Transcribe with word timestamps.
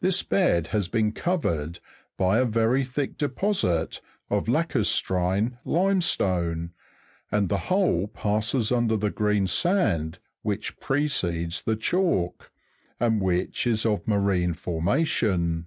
This 0.00 0.24
bed 0.24 0.66
has 0.74 0.88
been 0.88 1.12
covered 1.12 1.78
by 2.18 2.40
a 2.40 2.44
very 2.44 2.84
thick 2.84 3.16
deposit 3.16 4.00
of 4.28 4.48
lacus'trine 4.48 5.56
limestone, 5.64 6.72
and 7.30 7.48
the 7.48 7.58
whole 7.70 8.08
passes 8.08 8.72
under 8.72 8.96
the 8.96 9.10
green 9.10 9.46
sand 9.46 10.18
which 10.42 10.80
precedes 10.80 11.62
the 11.62 11.76
chalk, 11.76 12.50
and 12.98 13.20
which 13.20 13.64
is 13.64 13.86
of 13.86 14.08
marine 14.08 14.52
for 14.52 14.82
mation. 14.82 15.66